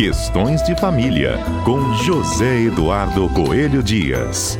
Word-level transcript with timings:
Questões 0.00 0.62
de 0.62 0.74
Família, 0.80 1.34
com 1.62 1.92
José 1.92 2.62
Eduardo 2.62 3.28
Coelho 3.34 3.82
Dias. 3.82 4.58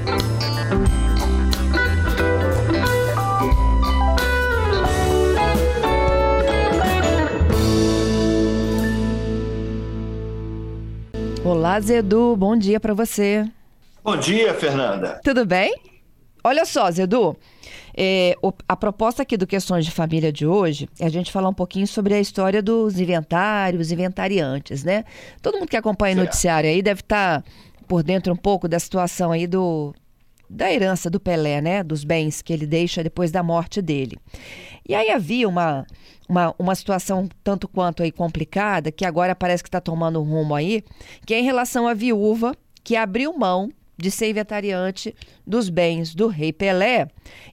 Olá, 11.42 11.80
Zedu, 11.80 12.36
bom 12.36 12.54
dia 12.54 12.78
para 12.78 12.92
você. 12.92 13.50
Bom 14.04 14.18
dia, 14.18 14.52
Fernanda. 14.52 15.22
Tudo 15.24 15.46
bem? 15.46 15.74
Olha 16.44 16.66
só, 16.66 16.90
Zedu, 16.90 17.34
é, 17.96 18.36
o, 18.42 18.52
a 18.68 18.76
proposta 18.76 19.22
aqui 19.22 19.36
do 19.36 19.46
Questões 19.46 19.84
de 19.84 19.90
Família 19.90 20.32
de 20.32 20.46
hoje 20.46 20.88
é 20.98 21.06
a 21.06 21.10
gente 21.10 21.32
falar 21.32 21.48
um 21.48 21.54
pouquinho 21.54 21.86
sobre 21.86 22.14
a 22.14 22.20
história 22.20 22.62
dos 22.62 22.98
inventários, 22.98 23.90
inventariantes, 23.90 24.84
né? 24.84 25.04
Todo 25.42 25.58
mundo 25.58 25.68
que 25.68 25.76
acompanha 25.76 26.14
o 26.14 26.18
noticiário 26.18 26.68
aí 26.70 26.82
deve 26.82 27.00
estar 27.00 27.42
tá 27.42 27.50
por 27.86 28.02
dentro 28.02 28.32
um 28.32 28.36
pouco 28.36 28.68
da 28.68 28.78
situação 28.78 29.32
aí 29.32 29.46
do 29.46 29.94
da 30.48 30.72
herança 30.72 31.08
do 31.08 31.20
Pelé, 31.20 31.60
né? 31.60 31.84
Dos 31.84 32.02
bens 32.02 32.42
que 32.42 32.52
ele 32.52 32.66
deixa 32.66 33.04
depois 33.04 33.30
da 33.30 33.42
morte 33.42 33.80
dele. 33.80 34.18
E 34.88 34.94
aí 34.94 35.08
havia 35.10 35.48
uma, 35.48 35.86
uma, 36.28 36.54
uma 36.58 36.74
situação 36.74 37.28
tanto 37.44 37.68
quanto 37.68 38.02
aí 38.02 38.10
complicada, 38.10 38.90
que 38.90 39.04
agora 39.04 39.34
parece 39.34 39.62
que 39.62 39.68
está 39.68 39.80
tomando 39.80 40.20
um 40.20 40.24
rumo 40.24 40.54
aí, 40.54 40.82
que 41.24 41.34
é 41.34 41.38
em 41.38 41.44
relação 41.44 41.86
à 41.86 41.94
viúva 41.94 42.56
que 42.82 42.96
abriu 42.96 43.32
mão 43.38 43.70
de 44.00 44.10
ser 44.10 44.30
inventariante 44.30 45.14
dos 45.46 45.68
bens 45.68 46.14
do 46.14 46.26
rei 46.26 46.52
Pelé 46.52 47.08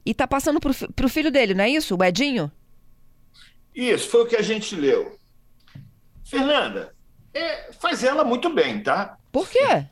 e 0.06 0.12
está 0.12 0.28
passando 0.28 0.60
para 0.60 1.06
o 1.06 1.10
filho 1.10 1.32
dele, 1.32 1.54
não 1.54 1.64
é 1.64 1.70
isso, 1.70 1.96
o 1.96 2.04
Edinho? 2.04 2.52
Isso, 3.76 4.10
foi 4.10 4.24
o 4.24 4.26
que 4.26 4.36
a 4.36 4.42
gente 4.42 4.76
leu. 4.76 5.18
Fernanda, 6.26 6.94
é, 7.34 7.72
faz 7.80 8.04
ela 8.04 8.24
muito 8.24 8.50
bem, 8.50 8.82
tá? 8.82 9.18
Por 9.32 9.48
quê? 9.48 9.86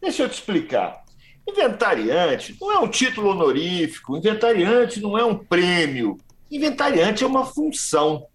Deixa 0.00 0.22
eu 0.22 0.28
te 0.28 0.34
explicar. 0.34 1.04
Inventariante 1.48 2.56
não 2.60 2.72
é 2.72 2.78
um 2.78 2.88
título 2.88 3.30
honorífico, 3.30 4.16
inventariante 4.16 5.00
não 5.00 5.16
é 5.16 5.24
um 5.24 5.38
prêmio. 5.38 6.18
Inventariante 6.50 7.24
é 7.24 7.26
uma 7.26 7.46
função. 7.46 8.26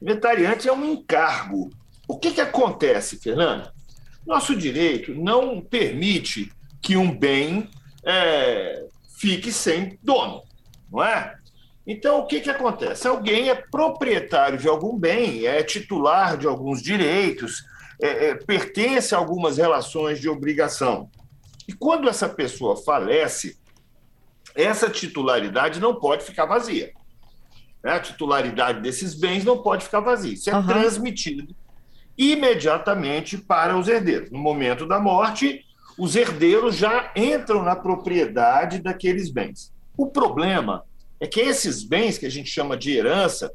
Inventariante 0.00 0.68
é 0.68 0.72
um 0.72 0.84
encargo. 0.84 1.70
O 2.06 2.18
que, 2.18 2.30
que 2.30 2.40
acontece, 2.40 3.18
Fernanda? 3.18 3.72
Nosso 4.26 4.54
direito 4.54 5.14
não 5.14 5.60
permite 5.60 6.52
que 6.80 6.96
um 6.96 7.16
bem 7.16 7.68
é, 8.04 8.86
fique 9.18 9.52
sem 9.52 9.98
dono, 10.02 10.42
não 10.90 11.02
é? 11.02 11.36
Então, 11.86 12.20
o 12.20 12.26
que, 12.26 12.40
que 12.40 12.50
acontece? 12.50 13.08
Alguém 13.08 13.48
é 13.48 13.54
proprietário 13.54 14.58
de 14.58 14.68
algum 14.68 14.98
bem, 14.98 15.46
é 15.46 15.62
titular 15.62 16.36
de 16.36 16.46
alguns 16.46 16.82
direitos, 16.82 17.64
é, 18.00 18.28
é, 18.28 18.34
pertence 18.34 19.14
a 19.14 19.18
algumas 19.18 19.56
relações 19.56 20.20
de 20.20 20.28
obrigação. 20.28 21.10
E 21.66 21.72
quando 21.72 22.08
essa 22.08 22.28
pessoa 22.28 22.76
falece, 22.76 23.58
essa 24.54 24.88
titularidade 24.88 25.80
não 25.80 25.94
pode 25.94 26.24
ficar 26.24 26.46
vazia. 26.46 26.92
A 27.82 27.98
titularidade 27.98 28.80
desses 28.80 29.14
bens 29.14 29.44
não 29.44 29.62
pode 29.62 29.84
ficar 29.84 30.00
vazia. 30.00 30.34
Isso 30.34 30.50
é 30.50 30.54
uhum. 30.54 30.66
transmitido 30.66 31.54
imediatamente 32.20 33.38
para 33.38 33.78
os 33.78 33.88
herdeiros. 33.88 34.30
No 34.30 34.38
momento 34.38 34.86
da 34.86 35.00
morte, 35.00 35.64
os 35.96 36.14
herdeiros 36.14 36.76
já 36.76 37.10
entram 37.16 37.62
na 37.62 37.74
propriedade 37.74 38.78
daqueles 38.78 39.30
bens. 39.30 39.72
O 39.96 40.06
problema 40.06 40.84
é 41.18 41.26
que 41.26 41.40
esses 41.40 41.82
bens, 41.82 42.18
que 42.18 42.26
a 42.26 42.30
gente 42.30 42.50
chama 42.50 42.76
de 42.76 42.92
herança, 42.92 43.50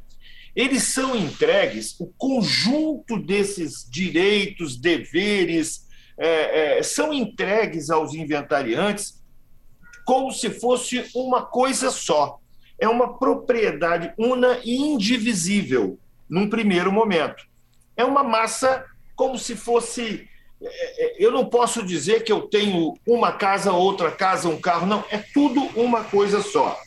eles 0.56 0.82
são 0.82 1.16
entregues, 1.16 1.96
o 2.00 2.08
conjunto 2.18 3.20
desses 3.20 3.88
direitos, 3.88 4.76
deveres, 4.76 5.86
é, 6.18 6.80
é, 6.80 6.84
são 6.84 7.14
entregues 7.14 7.92
aos 7.92 8.16
inventariantes 8.16 9.24
como 10.06 10.32
se 10.32 10.50
fosse 10.50 11.06
uma 11.14 11.46
coisa 11.46 11.92
só. 11.92 12.40
É 12.80 12.90
uma 12.90 13.16
propriedade 13.20 14.12
una 14.18 14.60
e 14.64 14.76
indivisível, 14.76 16.00
num 16.28 16.50
primeiro 16.50 16.92
momento 16.92 17.46
é 17.96 18.04
uma 18.04 18.24
massa 18.24 18.86
como 19.16 19.38
se 19.38 19.56
fosse. 19.56 20.28
É, 20.62 21.06
é, 21.06 21.26
eu 21.26 21.32
não 21.32 21.46
posso 21.46 21.84
dizer 21.86 22.24
que 22.24 22.32
eu 22.32 22.42
tenho 22.42 22.94
uma 23.06 23.32
casa, 23.32 23.72
outra 23.72 24.12
casa, 24.12 24.50
um 24.50 24.60
carro, 24.60 24.86
não, 24.86 25.04
é 25.10 25.18
tudo 25.18 25.62
uma 25.76 26.04
coisa 26.04 26.42
só. 26.42 26.80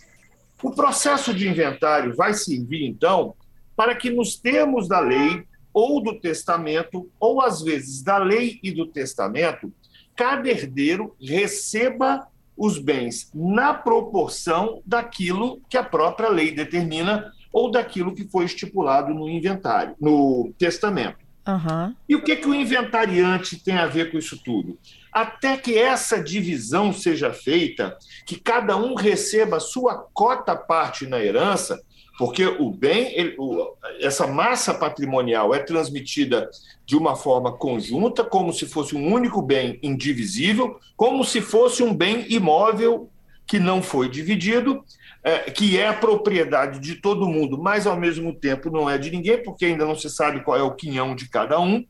O 0.63 0.71
processo 0.73 1.33
de 1.33 1.49
inventário 1.49 2.17
vai 2.17 2.35
servir, 2.35 2.85
então, 2.85 3.35
para 3.77 3.95
que, 3.95 4.11
nos 4.11 4.37
termos 4.37 4.89
da 4.89 4.99
lei 4.99 5.47
ou 5.73 6.03
do 6.03 6.19
testamento, 6.19 7.09
ou 7.21 7.41
às 7.41 7.63
vezes 7.63 8.03
da 8.03 8.19
lei 8.19 8.59
e 8.63 8.73
do 8.73 8.87
testamento, 8.87 9.73
cada 10.17 10.49
herdeiro 10.49 11.15
receba 11.21 12.27
os 12.57 12.77
bens 12.77 13.31
na 13.33 13.73
proporção 13.73 14.83
daquilo 14.85 15.61
que 15.69 15.77
a 15.77 15.85
própria 15.85 16.29
lei 16.29 16.51
determina 16.51 17.33
ou 17.53 17.71
daquilo 17.71 18.15
que 18.15 18.29
foi 18.29 18.45
estipulado 18.45 19.13
no 19.13 19.29
inventário, 19.29 19.95
no 20.01 20.53
testamento. 20.59 21.29
Uhum. 21.47 21.95
E 22.07 22.15
o 22.15 22.23
que, 22.23 22.37
que 22.37 22.47
o 22.47 22.55
inventariante 22.55 23.57
tem 23.57 23.79
a 23.79 23.87
ver 23.87 24.11
com 24.11 24.19
isso 24.19 24.39
tudo? 24.45 24.79
Até 25.11 25.57
que 25.57 25.79
essa 25.79 26.23
divisão 26.23 26.93
seja 26.93 27.33
feita, 27.33 27.97
que 28.27 28.39
cada 28.39 28.77
um 28.77 28.95
receba 28.95 29.59
sua 29.59 30.07
cota 30.13 30.55
parte 30.55 31.07
na 31.07 31.19
herança, 31.19 31.81
porque 32.19 32.45
o 32.45 32.71
bem, 32.71 33.17
ele, 33.19 33.35
o, 33.39 33.75
essa 34.01 34.27
massa 34.27 34.75
patrimonial 34.75 35.55
é 35.55 35.61
transmitida 35.61 36.51
de 36.85 36.97
uma 36.97 37.17
forma 37.17 37.57
conjunta, 37.57 38.25
como 38.25 38.53
se 38.53 38.67
fosse 38.67 38.95
um 38.95 39.13
único 39.13 39.41
bem 39.41 39.79
indivisível, 39.83 40.79
como 40.97 41.25
se 41.25 41.41
fosse 41.41 41.83
um 41.83 41.95
bem 41.95 42.27
imóvel 42.29 43.09
que 43.49 43.59
não 43.59 43.83
foi 43.83 44.11
dividido, 44.11 44.85
é, 45.25 45.51
que 45.51 45.79
é 45.79 45.91
propriedade 45.93 46.79
de 46.79 46.97
todo 46.97 47.27
mundo, 47.27 47.59
mas 47.59 47.87
ao 47.87 47.97
mesmo 47.97 48.35
tempo 48.35 48.71
não 48.71 48.89
é 48.89 48.99
de 48.99 49.11
ninguém, 49.11 49.43
porque 49.43 49.65
ainda 49.65 49.87
não 49.87 49.97
se 49.97 50.11
sabe 50.11 50.45
qual 50.45 50.59
é 50.59 50.63
o 50.63 50.75
quinhão 50.75 51.17
de 51.17 51.29
cada 51.29 51.59
um. 51.59 51.85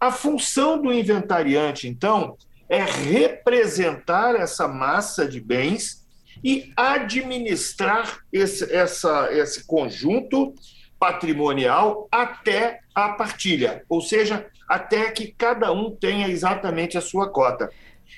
A 0.00 0.10
função 0.10 0.80
do 0.80 0.92
inventariante, 0.92 1.88
então, 1.88 2.36
é 2.68 2.82
representar 2.82 4.34
essa 4.34 4.68
massa 4.68 5.26
de 5.26 5.40
bens 5.40 6.06
e 6.44 6.72
administrar 6.76 8.20
esse, 8.32 8.70
essa, 8.72 9.28
esse 9.32 9.66
conjunto 9.66 10.54
patrimonial 10.98 12.08
até 12.10 12.80
a 12.94 13.10
partilha, 13.10 13.84
ou 13.88 14.00
seja, 14.00 14.46
até 14.68 15.10
que 15.10 15.32
cada 15.36 15.72
um 15.72 15.90
tenha 15.90 16.28
exatamente 16.28 16.98
a 16.98 17.00
sua 17.00 17.30
cota. 17.30 17.70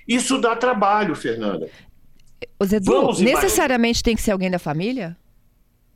Isso 0.09 0.39
dá 0.39 0.57
trabalho, 0.57 1.15
Fernanda. 1.15 1.69
O 2.59 2.65
Zedu, 2.65 3.13
necessariamente 3.21 4.03
tem 4.03 4.17
que 4.17 4.23
ser 4.23 4.33
alguém 4.33 4.51
da 4.51 4.59
família? 4.59 5.17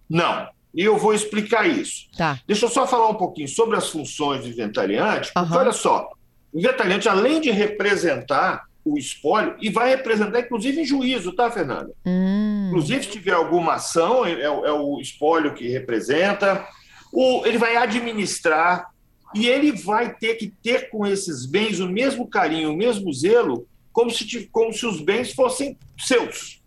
Não. 0.09 0.49
E 0.75 0.83
eu 0.83 0.99
vou 0.99 1.15
explicar 1.15 1.69
isso. 1.69 2.09
Tá. 2.17 2.41
Deixa 2.47 2.67
eu 2.67 2.71
só 2.71 2.87
falar 2.87 3.09
um 3.09 3.15
pouquinho 3.15 3.49
sobre 3.49 3.77
as 3.77 3.89
funções 3.89 4.43
do 4.43 4.49
inventariante, 4.49 5.33
porque 5.33 5.53
uhum. 5.53 5.59
olha 5.59 5.73
só, 5.73 6.11
o 6.53 6.59
inventariante, 6.59 7.09
além 7.09 7.41
de 7.41 7.51
representar 7.51 8.65
o 8.85 8.99
espólio, 8.99 9.57
e 9.61 9.71
vai 9.71 9.89
representar, 9.89 10.41
inclusive, 10.41 10.83
em 10.83 10.85
juízo, 10.85 11.33
tá, 11.33 11.51
Fernanda? 11.51 11.91
Hum. 12.05 12.67
Inclusive, 12.69 13.05
se 13.05 13.11
tiver 13.11 13.33
alguma 13.33 13.75
ação, 13.75 14.27
é, 14.27 14.33
é, 14.33 14.45
é 14.45 14.73
o 14.73 15.01
espólio 15.01 15.55
que 15.55 15.69
representa, 15.69 16.67
o, 17.11 17.47
ele 17.47 17.57
vai 17.57 17.77
administrar, 17.77 18.93
e 19.35 19.49
ele 19.49 19.73
vai 19.73 20.15
ter 20.15 20.35
que 20.35 20.53
ter 20.63 20.91
com 20.91 21.07
esses 21.07 21.47
bens 21.47 21.81
o 21.81 21.89
mesmo 21.89 22.29
carinho, 22.29 22.73
o 22.73 22.77
mesmo 22.77 23.13
zelo 23.13 23.67
como 23.95 24.11
se, 24.11 24.47
como 24.49 24.73
se 24.75 24.85
os 24.85 25.01
bens 25.01 25.33
fossem 25.33 25.79
seus. 25.97 26.61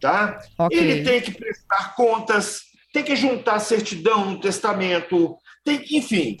Tá? 0.00 0.40
Okay. 0.56 0.78
Ele 0.78 1.04
tem 1.04 1.20
que 1.20 1.32
prestar 1.32 1.94
contas, 1.94 2.62
tem 2.92 3.02
que 3.02 3.14
juntar 3.14 3.58
certidão 3.58 4.30
no 4.30 4.40
testamento, 4.40 5.36
tem, 5.62 5.84
enfim, 5.90 6.38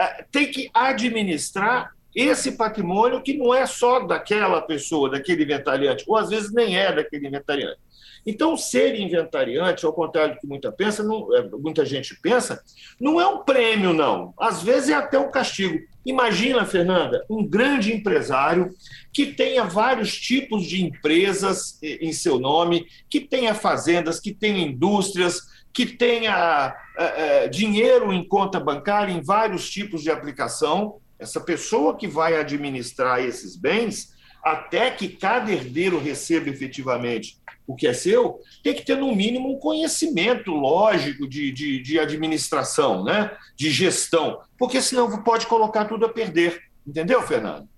é, 0.00 0.24
tem 0.30 0.50
que 0.50 0.70
administrar 0.72 1.90
esse 2.14 2.52
patrimônio 2.52 3.22
que 3.22 3.36
não 3.36 3.52
é 3.52 3.66
só 3.66 4.00
daquela 4.00 4.62
pessoa, 4.62 5.10
daquele 5.10 5.42
inventariante, 5.42 6.04
ou 6.06 6.16
às 6.16 6.30
vezes 6.30 6.50
nem 6.54 6.78
é 6.78 6.94
daquele 6.94 7.26
inventariante. 7.26 7.78
Então, 8.26 8.56
ser 8.56 8.98
inventariante, 8.98 9.86
ao 9.86 9.92
contrário 9.92 10.34
do 10.34 10.40
que 10.40 10.46
muita, 10.48 10.72
pensa, 10.72 11.02
não, 11.04 11.32
é, 11.36 11.48
muita 11.48 11.86
gente 11.86 12.18
pensa, 12.20 12.60
não 13.00 13.20
é 13.20 13.26
um 13.26 13.44
prêmio, 13.44 13.92
não. 13.92 14.34
Às 14.36 14.64
vezes 14.64 14.90
é 14.90 14.94
até 14.94 15.16
um 15.16 15.30
castigo. 15.30 15.78
Imagina, 16.04 16.66
Fernanda, 16.66 17.24
um 17.30 17.46
grande 17.46 17.92
empresário 17.92 18.74
que 19.12 19.26
tenha 19.26 19.62
vários 19.64 20.18
tipos 20.18 20.66
de 20.66 20.84
empresas 20.84 21.78
em 21.82 22.12
seu 22.12 22.38
nome, 22.40 22.86
que 23.08 23.20
tenha 23.20 23.54
fazendas, 23.54 24.18
que 24.18 24.34
tenha 24.34 24.66
indústrias, 24.66 25.40
que 25.72 25.86
tenha 25.86 26.74
é, 26.98 27.44
é, 27.44 27.48
dinheiro 27.48 28.12
em 28.12 28.26
conta 28.26 28.58
bancária 28.58 29.12
em 29.12 29.22
vários 29.22 29.70
tipos 29.70 30.02
de 30.02 30.10
aplicação. 30.10 30.96
Essa 31.18 31.40
pessoa 31.40 31.96
que 31.96 32.08
vai 32.08 32.36
administrar 32.36 33.20
esses 33.20 33.56
bens, 33.56 34.14
até 34.42 34.90
que 34.90 35.08
cada 35.08 35.52
herdeiro 35.52 35.98
receba 35.98 36.48
efetivamente 36.48 37.38
o 37.66 37.74
que 37.74 37.86
é 37.86 37.92
seu, 37.92 38.40
tem 38.62 38.74
que 38.74 38.84
ter, 38.84 38.96
no 38.96 39.14
mínimo, 39.14 39.50
um 39.50 39.58
conhecimento 39.58 40.52
lógico 40.52 41.28
de, 41.28 41.50
de, 41.50 41.82
de 41.82 41.98
administração, 41.98 43.02
né? 43.02 43.36
de 43.56 43.70
gestão, 43.70 44.40
porque 44.58 44.80
senão 44.80 45.22
pode 45.22 45.46
colocar 45.46 45.86
tudo 45.86 46.06
a 46.06 46.08
perder. 46.08 46.62
Entendeu, 46.86 47.20
Fernando? 47.22 47.68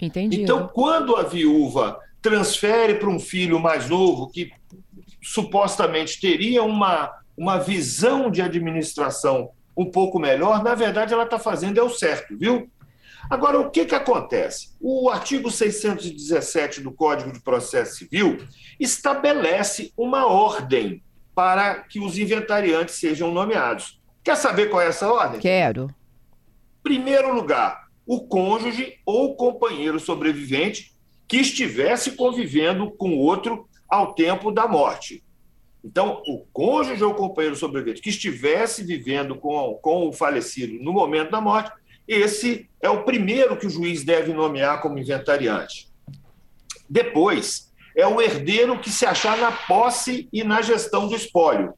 Entendi. 0.00 0.42
Então, 0.42 0.68
quando 0.68 1.16
a 1.16 1.22
viúva 1.22 1.98
transfere 2.20 2.94
para 2.96 3.08
um 3.08 3.18
filho 3.18 3.58
mais 3.58 3.88
novo, 3.88 4.28
que 4.28 4.50
supostamente 5.22 6.20
teria 6.20 6.62
uma, 6.62 7.10
uma 7.36 7.58
visão 7.58 8.30
de 8.30 8.42
administração 8.42 9.50
um 9.76 9.86
pouco 9.90 10.18
melhor, 10.18 10.62
na 10.62 10.74
verdade 10.74 11.14
ela 11.14 11.24
está 11.24 11.38
fazendo 11.38 11.78
é 11.78 11.82
o 11.82 11.90
certo, 11.90 12.36
viu? 12.36 12.68
Agora, 13.30 13.60
o 13.60 13.70
que, 13.70 13.84
que 13.84 13.94
acontece? 13.94 14.70
O 14.80 15.10
artigo 15.10 15.50
617 15.50 16.80
do 16.80 16.90
Código 16.90 17.32
de 17.32 17.40
Processo 17.40 17.96
Civil 17.96 18.38
estabelece 18.80 19.92
uma 19.96 20.26
ordem 20.26 21.02
para 21.34 21.82
que 21.82 22.00
os 22.00 22.18
inventariantes 22.18 22.96
sejam 22.96 23.30
nomeados. 23.30 24.00
Quer 24.24 24.36
saber 24.36 24.70
qual 24.70 24.82
é 24.82 24.88
essa 24.88 25.10
ordem? 25.10 25.40
Quero. 25.40 25.88
Primeiro 26.82 27.34
lugar, 27.34 27.88
o 28.06 28.26
cônjuge 28.26 28.98
ou 29.04 29.36
companheiro 29.36 30.00
sobrevivente 30.00 30.94
que 31.26 31.36
estivesse 31.36 32.12
convivendo 32.12 32.90
com 32.90 33.18
outro 33.18 33.68
ao 33.88 34.14
tempo 34.14 34.50
da 34.50 34.66
morte. 34.66 35.22
Então, 35.84 36.22
o 36.26 36.44
cônjuge 36.52 37.04
ou 37.04 37.14
companheiro 37.14 37.56
sobrevivente 37.56 38.02
que 38.02 38.08
estivesse 38.08 38.82
vivendo 38.82 39.36
com, 39.36 39.78
com 39.82 40.08
o 40.08 40.12
falecido 40.12 40.82
no 40.82 40.92
momento 40.92 41.30
da 41.30 41.40
morte, 41.40 41.70
esse 42.08 42.68
é 42.80 42.88
o 42.88 43.04
primeiro 43.04 43.56
que 43.56 43.66
o 43.66 43.70
juiz 43.70 44.02
deve 44.02 44.32
nomear 44.32 44.80
como 44.80 44.98
inventariante. 44.98 45.88
Depois, 46.88 47.70
é 47.94 48.06
o 48.06 48.20
herdeiro 48.20 48.78
que 48.78 48.90
se 48.90 49.04
achar 49.04 49.36
na 49.36 49.52
posse 49.52 50.28
e 50.32 50.42
na 50.42 50.62
gestão 50.62 51.06
do 51.06 51.14
espólio. 51.14 51.74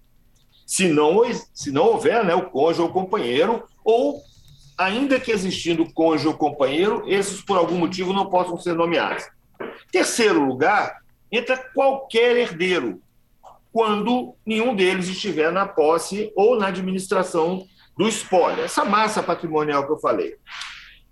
Se 0.65 0.87
não, 0.87 1.23
se 1.53 1.73
não 1.73 1.87
houver 1.87 2.25
né, 2.25 2.35
o 2.35 2.49
cônjuge 2.49 2.83
ou 2.83 2.91
companheiro, 2.91 3.65
ou, 3.85 4.23
ainda 4.79 5.19
que 5.19 5.33
existindo 5.33 5.93
cônjuge 5.93 6.29
ou 6.29 6.35
companheiro, 6.35 7.03
esses, 7.09 7.41
por 7.43 7.59
algum 7.59 7.77
motivo, 7.77 8.13
não 8.13 8.31
possam 8.31 8.57
ser 8.57 8.75
nomeados. 8.75 9.25
Terceiro 9.91 10.45
lugar, 10.45 11.01
entra 11.33 11.57
qualquer 11.75 12.37
herdeiro, 12.37 13.03
quando 13.73 14.35
nenhum 14.47 14.75
deles 14.77 15.09
estiver 15.09 15.51
na 15.51 15.67
posse 15.67 16.33
ou 16.37 16.59
na 16.59 16.69
administração 16.69 17.67
do 18.01 18.09
espólio, 18.09 18.65
essa 18.65 18.83
massa 18.83 19.23
patrimonial 19.23 19.85
que 19.85 19.93
eu 19.93 19.99
falei. 19.99 20.37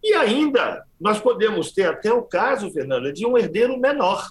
E 0.03 0.15
ainda, 0.15 0.83
nós 0.99 1.21
podemos 1.21 1.71
ter 1.71 1.87
até 1.87 2.11
o 2.11 2.23
caso, 2.23 2.73
Fernanda, 2.73 3.13
de 3.13 3.27
um 3.27 3.37
herdeiro 3.37 3.79
menor. 3.79 4.27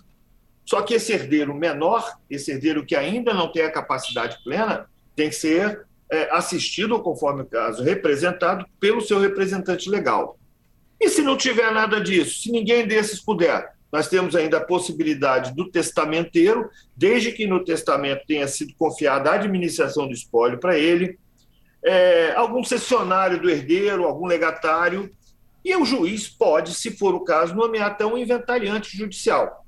Só 0.66 0.82
que 0.82 0.96
esse 0.96 1.14
herdeiro 1.14 1.54
menor, 1.54 2.18
esse 2.28 2.50
herdeiro 2.50 2.84
que 2.84 2.96
ainda 2.96 3.32
não 3.32 3.52
tem 3.52 3.62
a 3.62 3.72
capacidade 3.72 4.40
plena, 4.44 4.88
tem 5.16 5.30
que 5.30 5.36
ser 5.36 5.86
é, 6.12 6.32
assistido, 6.32 7.00
conforme 7.00 7.44
o 7.44 7.46
caso, 7.46 7.84
representado 7.84 8.66
pelo 8.80 9.02
seu 9.02 9.20
representante 9.20 9.88
legal. 9.88 10.40
E 11.00 11.10
se 11.10 11.22
não 11.22 11.38
tiver 11.38 11.72
nada 11.72 12.02
disso, 12.02 12.42
se 12.42 12.52
ninguém 12.52 12.88
desses 12.88 13.24
puder, 13.24 13.72
nós 13.94 14.08
temos 14.08 14.36
ainda 14.36 14.58
a 14.58 14.66
possibilidade 14.66 15.54
do 15.54 15.70
testamenteiro, 15.70 16.72
desde 16.96 17.32
que 17.34 17.46
no 17.46 17.64
testamento 17.64 18.26
tenha 18.28 18.48
sido 18.48 18.74
confiada 18.80 19.30
a 19.30 19.36
administração 19.36 20.08
do 20.08 20.14
espólio 20.14 20.60
para 20.60 20.76
ele, 20.76 21.20
é, 21.84 22.34
algum 22.36 22.64
cessionário 22.64 23.40
do 23.40 23.50
herdeiro, 23.50 24.06
algum 24.06 24.26
legatário, 24.26 25.12
e 25.64 25.76
o 25.76 25.86
juiz 25.86 26.28
pode, 26.28 26.74
se 26.74 26.92
for 26.98 27.14
o 27.14 27.24
caso, 27.24 27.54
nomear 27.54 27.92
até 27.92 28.06
um 28.06 28.18
inventariante 28.18 28.96
judicial. 28.96 29.66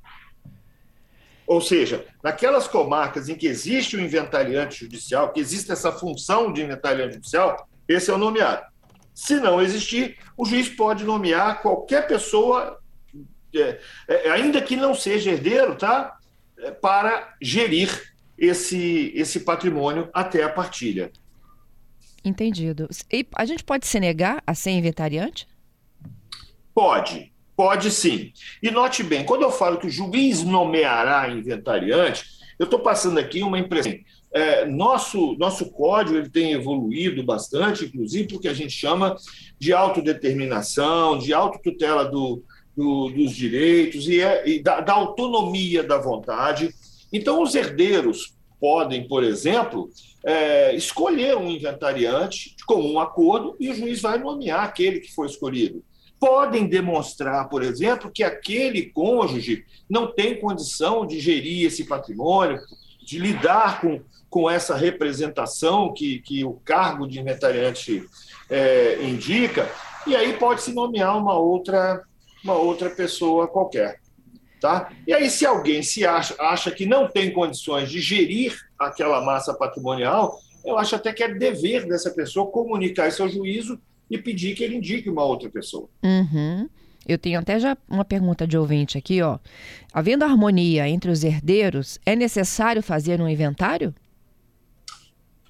Ou 1.46 1.60
seja, 1.60 2.06
naquelas 2.24 2.68
comarcas 2.68 3.28
em 3.28 3.36
que 3.36 3.48
existe 3.48 3.98
o 3.98 4.00
inventariante 4.00 4.82
judicial, 4.82 5.34
que 5.34 5.40
existe 5.40 5.72
essa 5.72 5.92
função 5.92 6.54
de 6.54 6.62
inventariante 6.62 7.16
judicial, 7.16 7.68
esse 7.88 8.12
é 8.12 8.14
o 8.14 8.18
nomeado. 8.20 8.66
Se 9.16 9.40
não 9.40 9.60
existir, 9.60 10.18
o 10.38 10.46
juiz 10.46 10.70
pode 10.70 11.04
nomear 11.04 11.62
qualquer 11.62 12.08
pessoa, 12.08 12.80
é, 13.54 13.80
é, 14.08 14.30
ainda 14.30 14.62
que 14.62 14.76
não 14.76 14.94
seja 14.94 15.32
herdeiro, 15.32 15.76
tá? 15.76 16.18
É, 16.60 16.72
para 16.72 17.36
gerir 17.42 18.14
esse, 18.38 19.12
esse 19.16 19.42
patrimônio 19.42 20.08
até 20.14 20.44
a 20.44 20.50
partilha. 20.50 21.12
Entendido. 22.24 22.88
E 23.12 23.26
a 23.36 23.46
gente 23.46 23.64
pode 23.64 23.88
se 23.88 24.00
negar 24.00 24.44
a 24.46 24.54
ser 24.54 24.72
inventariante? 24.72 25.48
Pode, 26.74 27.32
pode 27.56 27.92
sim. 27.92 28.32
E 28.62 28.72
note 28.72 29.04
bem, 29.04 29.26
quando 29.26 29.44
eu 29.44 29.52
falo 29.52 29.78
que 29.78 29.88
o 29.88 29.92
juiz 29.92 30.44
nomeará 30.44 31.30
inventariante, 31.30 32.24
eu 32.58 32.66
estou 32.66 32.80
passando 32.80 33.20
aqui 33.20 33.42
uma 33.42 33.60
impressão. 33.60 33.94
É, 34.32 34.66
nosso, 34.66 35.36
nosso 35.40 35.72
código 35.72 36.18
ele 36.18 36.30
tem 36.30 36.52
evoluído 36.52 37.24
bastante, 37.24 37.86
inclusive 37.86 38.28
porque 38.28 38.48
a 38.48 38.54
gente 38.54 38.72
chama 38.72 39.16
de 39.58 39.74
autodeterminação, 39.74 41.18
de 41.18 41.34
autotutela 41.34 42.06
do, 42.06 42.44
do, 42.78 43.10
dos 43.10 43.36
direitos 43.36 44.08
e, 44.08 44.22
é, 44.22 44.48
e 44.48 44.62
da, 44.62 44.82
da 44.82 44.94
autonomia 44.94 45.84
da 45.84 45.98
vontade. 45.98 46.74
Então, 47.12 47.42
os 47.42 47.56
herdeiros 47.56 48.36
podem, 48.60 49.08
por 49.08 49.24
exemplo, 49.24 49.90
é, 50.24 50.76
escolher 50.76 51.38
um 51.38 51.50
inventariante 51.50 52.56
de 52.56 52.66
comum 52.66 53.00
acordo 53.00 53.56
e 53.60 53.70
o 53.70 53.76
juiz 53.76 54.02
vai 54.02 54.18
nomear 54.18 54.64
aquele 54.64 55.00
que 55.00 55.14
foi 55.14 55.28
escolhido. 55.28 55.84
Podem 56.20 56.68
demonstrar, 56.68 57.48
por 57.48 57.64
exemplo, 57.64 58.12
que 58.14 58.24
aquele 58.24 58.88
cônjuge 58.88 59.64
não 59.90 60.14
tem 60.14 60.40
condição 60.40 61.06
de 61.06 61.20
gerir 61.20 61.68
esse 61.68 61.86
patrimônio, 61.86 62.60
de 63.02 63.18
lidar 63.18 63.80
com, 63.80 64.02
com 64.30 64.50
essa 64.50 64.76
representação 64.76 65.94
que, 65.94 66.20
que 66.20 66.44
o 66.44 66.54
cargo 66.66 67.08
de 67.08 67.20
inventariante 67.20 68.04
é, 68.50 69.02
indica, 69.02 69.72
e 70.06 70.16
aí 70.16 70.34
pode-se 70.34 70.74
nomear 70.74 71.18
uma 71.18 71.38
outra, 71.38 72.04
uma 72.44 72.56
outra 72.56 72.90
pessoa 72.90 73.48
qualquer. 73.48 74.00
Tá? 74.60 74.92
E 75.08 75.14
aí, 75.14 75.30
se 75.30 75.46
alguém 75.46 75.82
se 75.82 76.06
acha, 76.06 76.36
acha 76.38 76.70
que 76.70 76.86
não 76.86 77.08
tem 77.08 77.32
condições 77.32 77.90
de 77.90 78.02
gerir 78.02 78.60
aquela 78.78 79.24
massa 79.24 79.54
patrimonial, 79.54 80.38
eu 80.66 80.78
acho 80.78 80.96
até 80.96 81.14
que 81.14 81.24
é 81.24 81.34
dever 81.34 81.88
dessa 81.88 82.12
pessoa 82.12 82.52
comunicar 82.52 83.08
isso 83.08 83.24
ao 83.24 83.30
juízo 83.30 83.80
e 84.10 84.18
pedir 84.18 84.56
que 84.56 84.64
ele 84.64 84.76
indique 84.76 85.10
uma 85.10 85.24
outra 85.24 85.50
pessoa. 85.50 85.88
Uhum. 86.04 86.68
Eu 87.08 87.18
tenho 87.18 87.40
até 87.40 87.60
já 87.60 87.78
uma 87.90 88.04
pergunta 88.04 88.46
de 88.46 88.58
ouvinte 88.58 88.98
aqui, 88.98 89.22
ó. 89.22 89.40
Havendo 89.94 90.26
harmonia 90.26 90.88
entre 90.88 91.10
os 91.10 91.24
herdeiros, 91.24 92.00
é 92.06 92.16
necessário 92.16 92.84
fazer 92.84 93.22
um 93.22 93.28
inventário? 93.28 93.96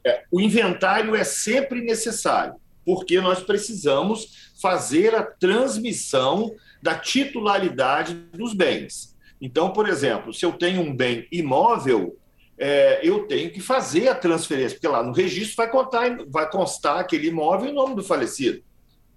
É, 0.06 0.24
o 0.32 0.40
inventário 0.40 1.16
é 1.16 1.24
sempre 1.24 1.82
necessário, 1.82 2.56
porque 2.86 3.20
nós 3.20 3.42
precisamos 3.42 4.52
fazer 4.62 5.16
a 5.16 5.24
transmissão 5.24 6.54
da 6.82 6.96
titularidade 6.96 8.14
dos 8.14 8.54
bens. 8.54 9.16
Então, 9.42 9.72
por 9.72 9.88
exemplo, 9.88 10.34
se 10.34 10.46
eu 10.46 10.54
tenho 10.54 10.82
um 10.82 10.96
bem 10.96 11.28
imóvel, 11.32 12.18
é, 12.58 13.00
eu 13.02 13.26
tenho 13.26 13.52
que 13.52 13.62
fazer 13.62 14.10
a 14.10 14.16
transferência, 14.16 14.76
porque 14.76 14.88
lá 14.88 15.02
no 15.02 15.14
registro 15.14 15.56
vai, 15.56 15.70
contar, 15.70 16.18
vai 16.28 16.50
constar 16.50 17.00
aquele 17.00 17.28
imóvel 17.28 17.70
em 17.70 17.74
nome 17.74 17.96
do 17.96 18.04
falecido. 18.04 18.62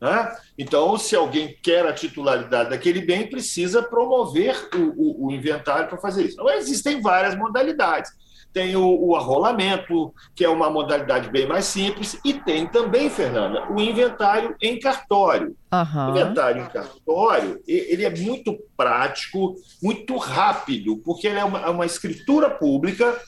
Né? 0.00 0.36
Então, 0.56 0.96
se 0.96 1.14
alguém 1.14 1.56
quer 1.62 1.86
a 1.86 1.92
titularidade 1.92 2.70
daquele 2.70 3.00
bem, 3.00 3.28
precisa 3.28 3.82
promover 3.82 4.68
o, 4.74 5.24
o, 5.24 5.26
o 5.26 5.32
inventário 5.32 5.88
para 5.88 5.98
fazer 5.98 6.24
isso. 6.24 6.34
Então, 6.34 6.50
existem 6.50 7.00
várias 7.00 7.36
modalidades 7.36 8.12
tem 8.52 8.76
o, 8.76 9.08
o, 9.08 9.16
arrolamento, 9.16 10.12
que 10.34 10.44
é 10.44 10.48
uma 10.48 10.70
modalidade 10.70 11.30
bem 11.30 11.46
mais 11.46 11.64
simples, 11.64 12.18
e 12.24 12.34
tem 12.34 12.66
também, 12.66 13.08
Fernanda, 13.08 13.70
o 13.70 13.80
inventário 13.80 14.54
em 14.60 14.78
cartório. 14.78 15.56
Uhum. 15.72 16.06
O 16.06 16.10
inventário 16.10 16.62
em 16.62 16.66
cartório, 16.66 17.62
ele 17.66 18.04
é 18.04 18.10
muito 18.10 18.58
prático, 18.76 19.54
muito 19.82 20.16
rápido, 20.16 20.98
porque 20.98 21.26
ele 21.26 21.38
é 21.38 21.44
uma, 21.44 21.60
é 21.60 21.70
uma 21.70 21.86
escritura 21.86 22.50
pública 22.50 23.18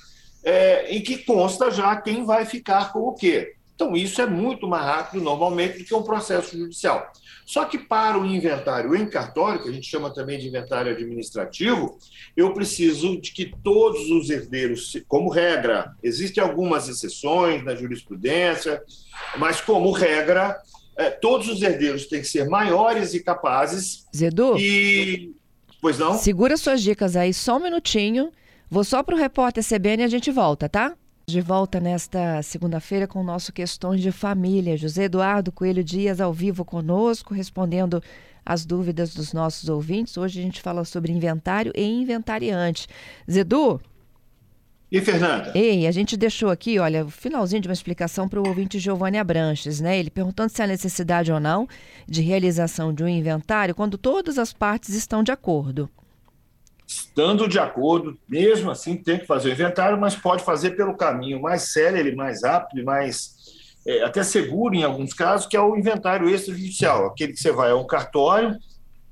é, 0.44 0.94
em 0.94 1.00
que 1.00 1.18
consta 1.18 1.70
já 1.70 1.96
quem 1.96 2.24
vai 2.24 2.44
ficar 2.44 2.92
com 2.92 3.00
o 3.00 3.14
quê. 3.14 3.53
Então, 3.74 3.96
isso 3.96 4.22
é 4.22 4.26
muito 4.26 4.68
mais 4.68 4.84
rápido, 4.84 5.22
normalmente, 5.22 5.78
do 5.78 5.84
que 5.84 5.94
um 5.94 6.02
processo 6.02 6.56
judicial. 6.56 7.10
Só 7.44 7.64
que 7.64 7.76
para 7.76 8.18
o 8.18 8.24
inventário 8.24 8.94
em 8.94 9.06
cartório, 9.06 9.62
que 9.62 9.68
a 9.68 9.72
gente 9.72 9.88
chama 9.88 10.14
também 10.14 10.38
de 10.38 10.46
inventário 10.46 10.92
administrativo, 10.92 11.98
eu 12.36 12.54
preciso 12.54 13.20
de 13.20 13.32
que 13.32 13.52
todos 13.62 14.10
os 14.10 14.30
herdeiros, 14.30 14.96
como 15.08 15.28
regra, 15.28 15.92
existem 16.02 16.42
algumas 16.42 16.88
exceções 16.88 17.64
na 17.64 17.74
jurisprudência, 17.74 18.82
mas 19.36 19.60
como 19.60 19.90
regra, 19.90 20.56
é, 20.96 21.10
todos 21.10 21.48
os 21.48 21.60
herdeiros 21.60 22.06
têm 22.06 22.20
que 22.20 22.28
ser 22.28 22.48
maiores 22.48 23.12
e 23.12 23.22
capazes. 23.22 24.06
Zedu? 24.14 24.56
E. 24.58 25.34
Pois 25.82 25.98
não? 25.98 26.14
Segura 26.14 26.56
suas 26.56 26.80
dicas 26.80 27.16
aí 27.16 27.34
só 27.34 27.56
um 27.56 27.60
minutinho. 27.60 28.32
Vou 28.70 28.84
só 28.84 29.02
para 29.02 29.14
o 29.14 29.18
repórter 29.18 29.62
CBN 29.62 30.02
e 30.02 30.06
a 30.06 30.08
gente 30.08 30.30
volta, 30.30 30.68
tá? 30.68 30.96
De 31.26 31.40
volta 31.40 31.80
nesta 31.80 32.42
segunda-feira 32.42 33.08
com 33.08 33.18
o 33.18 33.24
nosso 33.24 33.50
Questões 33.50 34.02
de 34.02 34.12
Família. 34.12 34.76
José 34.76 35.04
Eduardo 35.04 35.50
Coelho 35.50 35.82
Dias 35.82 36.20
ao 36.20 36.34
vivo 36.34 36.66
conosco, 36.66 37.32
respondendo 37.32 38.02
as 38.44 38.66
dúvidas 38.66 39.14
dos 39.14 39.32
nossos 39.32 39.70
ouvintes. 39.70 40.18
Hoje 40.18 40.38
a 40.38 40.42
gente 40.42 40.60
fala 40.60 40.84
sobre 40.84 41.12
inventário 41.12 41.72
e 41.74 41.82
inventariante. 41.82 42.86
Zedu? 43.30 43.80
E 44.92 45.00
Fernanda? 45.00 45.50
Ei, 45.54 45.86
a 45.86 45.90
gente 45.90 46.14
deixou 46.14 46.50
aqui, 46.50 46.78
olha, 46.78 47.06
o 47.06 47.10
finalzinho 47.10 47.62
de 47.62 47.68
uma 47.68 47.74
explicação 47.74 48.28
para 48.28 48.40
o 48.40 48.46
ouvinte 48.46 48.78
Giovanni 48.78 49.16
Abranches, 49.16 49.80
né? 49.80 49.98
Ele 49.98 50.10
perguntando 50.10 50.52
se 50.52 50.62
há 50.62 50.66
necessidade 50.66 51.32
ou 51.32 51.40
não 51.40 51.66
de 52.06 52.20
realização 52.20 52.92
de 52.92 53.02
um 53.02 53.08
inventário 53.08 53.74
quando 53.74 53.96
todas 53.96 54.38
as 54.38 54.52
partes 54.52 54.90
estão 54.94 55.22
de 55.22 55.32
acordo. 55.32 55.88
Estando 56.86 57.48
de 57.48 57.58
acordo, 57.58 58.18
mesmo 58.28 58.70
assim 58.70 58.96
tem 58.96 59.18
que 59.18 59.26
fazer 59.26 59.48
o 59.48 59.52
inventário, 59.52 59.98
mas 59.98 60.14
pode 60.14 60.44
fazer 60.44 60.72
pelo 60.72 60.96
caminho 60.96 61.40
mais 61.40 61.72
célere, 61.72 62.14
mais 62.14 62.42
rápido 62.42 62.84
mais 62.84 63.34
é, 63.86 64.02
até 64.02 64.22
seguro 64.22 64.74
em 64.74 64.82
alguns 64.82 65.12
casos, 65.12 65.46
que 65.46 65.56
é 65.56 65.60
o 65.60 65.76
inventário 65.76 66.28
extrajudicial, 66.28 67.06
aquele 67.06 67.32
que 67.32 67.40
você 67.40 67.52
vai 67.52 67.70
a 67.70 67.76
um 67.76 67.86
cartório, 67.86 68.58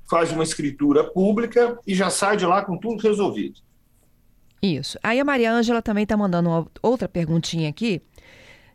faz 0.09 0.31
uma 0.31 0.43
escritura 0.43 1.03
pública 1.03 1.77
e 1.87 1.95
já 1.95 2.09
sai 2.09 2.37
de 2.37 2.45
lá 2.45 2.63
com 2.63 2.77
tudo 2.77 3.01
resolvido. 3.01 3.59
Isso. 4.61 4.97
Aí 5.03 5.19
a 5.19 5.25
Maria 5.25 5.51
Ângela 5.51 5.81
também 5.81 6.03
está 6.03 6.15
mandando 6.15 6.49
uma 6.49 6.67
outra 6.81 7.07
perguntinha 7.07 7.69
aqui. 7.69 8.01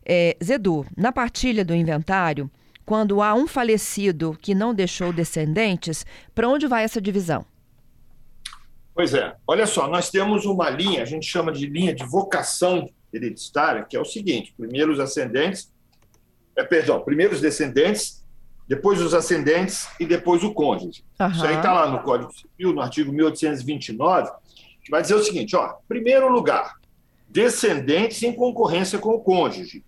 É, 0.05 0.37
Zedu, 0.43 0.85
na 0.95 1.11
partilha 1.11 1.65
do 1.65 1.73
inventário, 1.73 2.49
quando 2.85 3.21
há 3.21 3.33
um 3.33 3.47
falecido 3.47 4.37
que 4.41 4.55
não 4.55 4.73
deixou 4.73 5.11
descendentes, 5.11 6.05
para 6.33 6.47
onde 6.47 6.67
vai 6.67 6.83
essa 6.83 7.01
divisão? 7.01 7.45
Pois 8.99 9.13
é. 9.13 9.33
Olha 9.47 9.65
só, 9.65 9.87
nós 9.87 10.09
temos 10.09 10.45
uma 10.45 10.69
linha, 10.69 11.01
a 11.01 11.05
gente 11.05 11.25
chama 11.25 11.53
de 11.53 11.65
linha 11.65 11.95
de 11.95 12.03
vocação 12.03 12.89
hereditária, 13.13 13.85
que 13.85 13.95
é 13.95 13.99
o 14.01 14.03
seguinte: 14.03 14.53
primeiro 14.57 14.91
os 14.91 14.99
ascendentes, 14.99 15.71
é, 16.53 16.65
perdão, 16.65 16.99
primeiro 16.99 17.33
os 17.33 17.39
descendentes, 17.39 18.27
depois 18.67 19.01
os 19.01 19.13
ascendentes 19.13 19.87
e 20.01 20.05
depois 20.05 20.43
o 20.43 20.53
cônjuge. 20.53 21.05
Uhum. 21.17 21.27
Isso 21.29 21.45
aí 21.45 21.55
está 21.55 21.71
lá 21.71 21.89
no 21.89 22.03
Código 22.03 22.33
Civil, 22.33 22.73
no 22.73 22.81
artigo 22.81 23.13
1829 23.13 24.29
vai 24.89 25.01
dizer 25.01 25.15
o 25.15 25.23
seguinte: 25.23 25.55
ó, 25.55 25.75
primeiro 25.87 26.29
lugar, 26.29 26.73
descendentes 27.29 28.21
em 28.23 28.33
concorrência 28.33 28.99
com 28.99 29.11
o 29.11 29.21
cônjuge. 29.21 29.81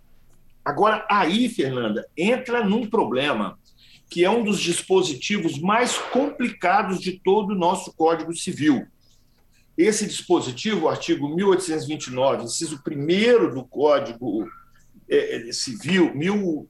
Agora, 0.63 1.05
aí, 1.09 1.49
Fernanda, 1.49 2.07
entra 2.15 2.63
num 2.63 2.89
problema 2.89 3.59
que 4.09 4.23
é 4.23 4.29
um 4.29 4.41
dos 4.41 4.59
dispositivos 4.59 5.59
mais 5.59 5.97
complicados 5.97 7.01
de 7.01 7.19
todo 7.19 7.51
o 7.51 7.57
nosso 7.57 7.91
Código 7.93 8.33
Civil. 8.33 8.87
Esse 9.77 10.05
dispositivo, 10.05 10.85
o 10.85 10.89
artigo 10.89 11.33
1829, 11.33 12.43
inciso 12.43 12.81
1 12.85 13.53
do 13.53 13.63
Código 13.65 14.47
é, 15.09 15.49
é, 15.49 15.51
Civil, 15.51 16.13
mil, 16.15 16.69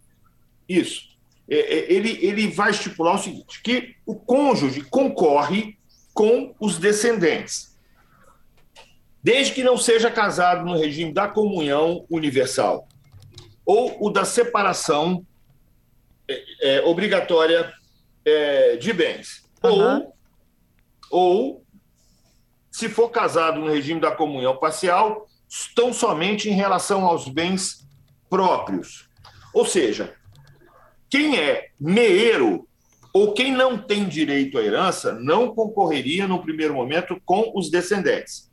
isso, 0.67 1.09
é, 1.49 1.55
é, 1.55 1.93
ele, 1.93 2.17
ele 2.25 2.47
vai 2.47 2.71
estipular 2.71 3.15
o 3.15 3.19
seguinte: 3.19 3.61
que 3.61 3.95
o 4.05 4.15
cônjuge 4.15 4.81
concorre 4.81 5.77
com 6.13 6.55
os 6.59 6.77
descendentes 6.77 7.71
desde 9.23 9.53
que 9.53 9.63
não 9.63 9.77
seja 9.77 10.09
casado 10.09 10.65
no 10.65 10.75
regime 10.75 11.13
da 11.13 11.27
comunhão 11.27 12.05
universal 12.09 12.87
ou 13.63 13.95
o 14.03 14.09
da 14.09 14.25
separação 14.25 15.25
é, 16.27 16.77
é, 16.77 16.81
obrigatória 16.81 17.71
de 18.79 18.93
bens. 18.93 19.49
Uhum. 19.63 20.11
Ou, 20.11 20.15
ou, 21.09 21.60
se 22.81 22.89
for 22.89 23.09
casado 23.09 23.59
no 23.59 23.69
regime 23.69 24.01
da 24.01 24.09
comunhão 24.09 24.57
parcial, 24.57 25.27
estão 25.47 25.93
somente 25.93 26.49
em 26.49 26.53
relação 26.53 27.05
aos 27.05 27.27
bens 27.27 27.87
próprios. 28.27 29.07
Ou 29.53 29.63
seja, 29.67 30.15
quem 31.07 31.37
é 31.37 31.69
meeiro 31.79 32.67
ou 33.13 33.35
quem 33.35 33.51
não 33.51 33.77
tem 33.77 34.07
direito 34.07 34.57
à 34.57 34.63
herança 34.63 35.13
não 35.13 35.53
concorreria 35.53 36.27
no 36.27 36.41
primeiro 36.41 36.73
momento 36.73 37.21
com 37.23 37.51
os 37.55 37.69
descendentes. 37.69 38.49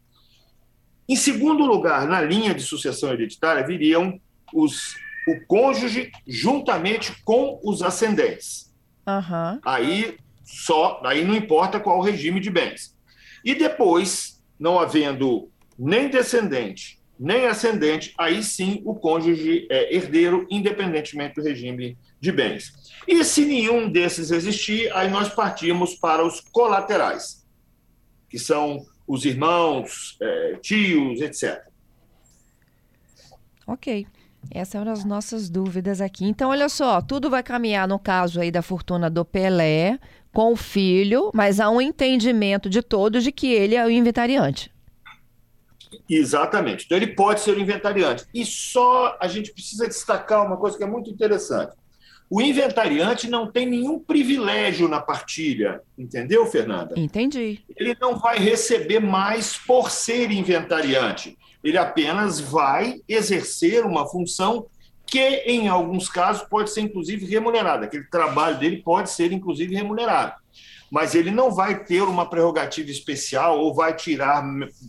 Em 1.09 1.17
segundo 1.17 1.65
lugar, 1.65 2.07
na 2.07 2.21
linha 2.21 2.53
de 2.53 2.61
sucessão 2.61 3.11
hereditária, 3.11 3.67
viriam 3.67 4.21
os, 4.53 4.95
o 5.27 5.41
cônjuge 5.47 6.13
juntamente 6.27 7.17
com 7.25 7.59
os 7.65 7.81
ascendentes. 7.81 8.75
Uhum. 9.07 9.59
Aí 9.65 10.19
só, 10.45 11.01
aí 11.03 11.25
não 11.25 11.35
importa 11.35 11.81
qual 11.81 12.03
regime 12.03 12.41
de 12.41 12.51
bens. 12.51 12.98
E 13.49 13.55
depois, 13.55 14.43
não 14.59 14.79
havendo 14.79 15.51
nem 15.79 16.09
descendente 16.09 16.99
nem 17.19 17.47
ascendente, 17.47 18.15
aí 18.17 18.43
sim 18.45 18.81
o 18.85 18.95
cônjuge 18.95 19.67
é 19.69 19.95
herdeiro, 19.95 20.47
independentemente 20.49 21.35
do 21.35 21.43
regime 21.43 21.99
de 22.21 22.31
bens. 22.31 22.73
E 23.09 23.25
se 23.25 23.45
nenhum 23.45 23.91
desses 23.91 24.31
existir, 24.31 24.93
aí 24.95 25.11
nós 25.11 25.29
partimos 25.29 25.95
para 25.97 26.25
os 26.25 26.41
colaterais, 26.41 27.45
que 28.31 28.39
são 28.39 28.87
os 29.07 29.25
irmãos, 29.25 30.17
é, 30.23 30.59
tios, 30.63 31.21
etc. 31.21 31.61
Ok. 33.67 34.07
Essas 34.51 34.81
eram 34.81 34.93
as 34.93 35.05
nossas 35.05 35.51
dúvidas 35.51 36.01
aqui. 36.01 36.25
Então, 36.25 36.51
olha 36.51 36.69
só, 36.69 37.01
tudo 37.01 37.29
vai 37.29 37.43
caminhar 37.43 37.87
no 37.87 37.99
caso 37.99 38.41
aí 38.41 38.51
da 38.51 38.63
fortuna 38.63 39.11
do 39.11 39.25
Pelé 39.25 39.99
com 40.33 40.53
o 40.53 40.57
filho, 40.57 41.31
mas 41.35 41.61
há 41.61 41.69
um 41.69 41.81
entendimento 41.81 42.71
de 42.71 42.83
todos 42.83 43.25
de 43.25 43.33
que 43.33 43.53
ele 43.53 43.75
é 43.75 43.85
o 43.85 43.91
inventariante. 43.91 44.73
Exatamente. 46.09 46.85
Então, 46.85 46.97
ele 46.97 47.09
pode 47.09 47.41
ser 47.41 47.57
o 47.57 47.61
inventariante. 47.61 48.25
E 48.33 48.45
só 48.45 49.17
a 49.21 49.29
gente 49.29 49.53
precisa 49.53 49.87
destacar 49.87 50.47
uma 50.47 50.57
coisa 50.57 50.77
que 50.77 50.85
é 50.85 50.87
muito 50.87 51.11
interessante. 51.11 51.73
O 52.31 52.43
inventariante 52.43 53.29
não 53.29 53.51
tem 53.51 53.67
nenhum 53.67 53.99
privilégio 53.99 54.87
na 54.87 55.01
partilha, 55.01 55.81
entendeu, 55.97 56.45
Fernanda? 56.47 56.95
Entendi. 56.97 57.61
Ele 57.77 57.97
não 58.01 58.19
vai 58.19 58.39
receber 58.39 59.01
mais 59.01 59.57
por 59.57 59.91
ser 59.91 60.31
inventariante. 60.31 61.39
Ele 61.65 61.79
apenas 61.79 62.39
vai 62.39 63.01
exercer 63.09 63.85
uma 63.85 64.07
função 64.07 64.67
que, 65.07 65.19
em 65.47 65.69
alguns 65.69 66.09
casos, 66.09 66.47
pode 66.49 66.71
ser 66.71 66.83
inclusive 66.83 67.25
remunerada. 67.25 67.87
Aquele 67.87 68.05
trabalho 68.05 68.59
dele 68.59 68.83
pode 68.83 69.11
ser 69.11 69.33
inclusive 69.33 69.75
remunerado 69.75 70.35
mas 70.91 71.15
ele 71.15 71.31
não 71.31 71.51
vai 71.51 71.85
ter 71.85 72.03
uma 72.03 72.29
prerrogativa 72.29 72.91
especial 72.91 73.59
ou 73.59 73.75
vai 73.75 73.95
tirar 73.95 74.45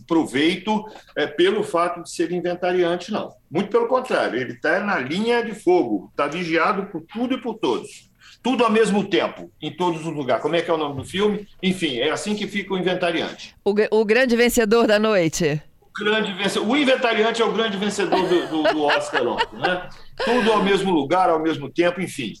proveito 0.06 0.84
é, 1.16 1.26
pelo 1.26 1.62
fato 1.62 2.02
de 2.02 2.10
ser 2.10 2.32
inventariante, 2.32 3.12
não. 3.12 3.34
Muito 3.50 3.70
pelo 3.70 3.86
contrário, 3.86 4.38
ele 4.38 4.52
está 4.52 4.80
na 4.80 4.98
linha 4.98 5.42
de 5.42 5.54
fogo, 5.54 6.08
está 6.10 6.26
vigiado 6.26 6.86
por 6.86 7.02
tudo 7.02 7.34
e 7.34 7.40
por 7.40 7.54
todos. 7.54 8.10
Tudo 8.42 8.64
ao 8.64 8.70
mesmo 8.70 9.04
tempo, 9.04 9.52
em 9.60 9.70
todos 9.70 10.00
os 10.06 10.14
lugares. 10.14 10.42
Como 10.42 10.56
é 10.56 10.62
que 10.62 10.70
é 10.70 10.74
o 10.74 10.78
nome 10.78 10.96
do 10.96 11.04
filme? 11.04 11.46
Enfim, 11.62 11.98
é 11.98 12.10
assim 12.10 12.34
que 12.34 12.46
fica 12.46 12.72
o 12.72 12.78
inventariante. 12.78 13.54
O, 13.62 13.74
o 13.90 14.04
grande 14.04 14.34
vencedor 14.34 14.86
da 14.86 14.98
noite. 14.98 15.60
O, 15.82 16.04
grande 16.04 16.32
vencedor, 16.32 16.66
o 16.66 16.76
inventariante 16.76 17.42
é 17.42 17.44
o 17.44 17.52
grande 17.52 17.76
vencedor 17.76 18.26
do, 18.26 18.46
do, 18.46 18.62
do 18.72 18.82
Oscar 18.82 19.26
ontem, 19.26 19.58
né? 19.58 19.88
Tudo 20.24 20.52
ao 20.52 20.62
mesmo 20.64 20.90
lugar, 20.90 21.28
ao 21.28 21.38
mesmo 21.38 21.68
tempo, 21.68 22.00
enfim. 22.00 22.32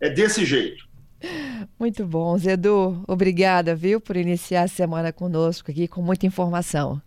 É 0.00 0.10
desse 0.10 0.44
jeito. 0.44 0.87
Muito 1.78 2.06
bom, 2.06 2.36
Zedu. 2.38 3.02
Obrigada, 3.06 3.74
viu, 3.74 4.00
por 4.00 4.16
iniciar 4.16 4.62
a 4.62 4.68
semana 4.68 5.12
conosco 5.12 5.70
aqui 5.70 5.88
com 5.88 6.02
muita 6.02 6.26
informação. 6.26 7.00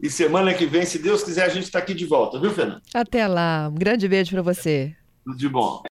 E 0.00 0.10
semana 0.10 0.52
que 0.52 0.66
vem, 0.66 0.84
se 0.84 0.98
Deus 0.98 1.22
quiser, 1.22 1.44
a 1.44 1.48
gente 1.48 1.64
está 1.64 1.78
aqui 1.78 1.94
de 1.94 2.04
volta, 2.04 2.38
viu, 2.38 2.52
Fernando? 2.52 2.82
Até 2.92 3.26
lá. 3.26 3.68
Um 3.72 3.74
grande 3.74 4.06
beijo 4.06 4.30
para 4.30 4.42
você. 4.42 4.94
Tudo 5.24 5.38
de 5.38 5.48
bom. 5.48 5.82